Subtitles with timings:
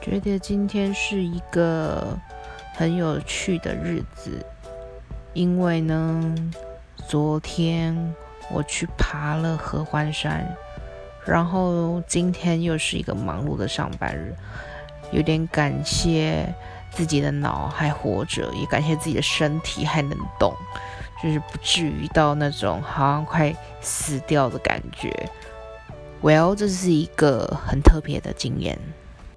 [0.00, 2.18] 觉得今天是一个
[2.74, 4.44] 很有趣的日子
[5.34, 6.34] 因为呢
[7.08, 8.14] 昨天
[8.50, 10.46] 我去爬了合欢山
[11.26, 14.34] 然后今天又是一个忙碌的上班日
[15.12, 16.52] 有点感谢
[16.90, 20.52] 自己的脑还活着也感谢自己的身体还能动
[21.22, 25.28] 就是不至于到那种好像快死掉的感觉。
[26.22, 28.78] Well 这是一个很特别的经验。